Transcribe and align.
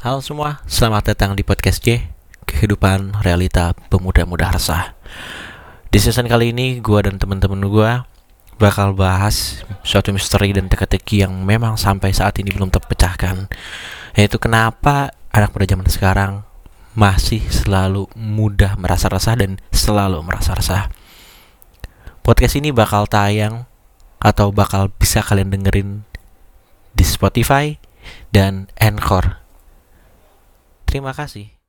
Halo 0.00 0.24
semua, 0.24 0.64
selamat 0.64 1.12
datang 1.12 1.36
di 1.36 1.44
podcast 1.44 1.84
J 1.84 2.08
Kehidupan 2.48 3.20
Realita 3.20 3.76
Pemuda-Muda 3.92 4.48
Resah. 4.48 4.96
Di 5.92 6.00
season 6.00 6.24
kali 6.24 6.56
ini, 6.56 6.80
gue 6.80 7.04
dan 7.04 7.20
teman-teman 7.20 7.60
gue 7.68 7.90
bakal 8.56 8.96
bahas 8.96 9.60
suatu 9.84 10.08
misteri 10.16 10.56
dan 10.56 10.72
teka-teki 10.72 11.28
yang 11.28 11.44
memang 11.44 11.76
sampai 11.76 12.16
saat 12.16 12.32
ini 12.40 12.48
belum 12.48 12.72
terpecahkan. 12.72 13.52
Yaitu 14.16 14.40
kenapa 14.40 15.12
anak 15.36 15.52
muda 15.52 15.68
zaman 15.68 15.92
sekarang 15.92 16.32
masih 16.96 17.44
selalu 17.52 18.08
mudah 18.16 18.80
merasa 18.80 19.12
resah 19.12 19.36
dan 19.36 19.60
selalu 19.68 20.24
merasa 20.24 20.56
resah. 20.56 20.88
Podcast 22.24 22.56
ini 22.56 22.72
bakal 22.72 23.04
tayang 23.04 23.68
atau 24.16 24.48
bakal 24.48 24.88
bisa 24.96 25.20
kalian 25.20 25.52
dengerin 25.52 26.08
di 26.96 27.04
Spotify 27.04 27.76
dan 28.32 28.72
Anchor 28.80 29.39
Terima 30.90 31.14
kasih. 31.14 31.59